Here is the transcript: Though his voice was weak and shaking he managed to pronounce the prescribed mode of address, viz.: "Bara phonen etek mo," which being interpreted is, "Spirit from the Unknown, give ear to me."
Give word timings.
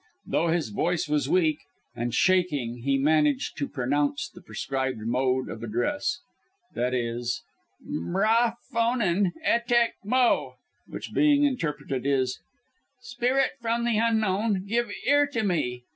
Though 0.25 0.47
his 0.47 0.69
voice 0.69 1.07
was 1.07 1.29
weak 1.29 1.59
and 1.95 2.11
shaking 2.11 2.77
he 2.79 2.97
managed 2.97 3.55
to 3.59 3.67
pronounce 3.69 4.27
the 4.29 4.41
prescribed 4.41 4.97
mode 5.05 5.47
of 5.47 5.61
address, 5.61 6.21
viz.: 6.73 7.43
"Bara 7.85 8.57
phonen 8.73 9.31
etek 9.45 9.89
mo," 10.03 10.55
which 10.87 11.13
being 11.13 11.43
interpreted 11.43 12.07
is, 12.07 12.39
"Spirit 12.99 13.51
from 13.61 13.85
the 13.85 13.99
Unknown, 13.99 14.65
give 14.65 14.89
ear 15.05 15.27
to 15.27 15.43
me." 15.43 15.83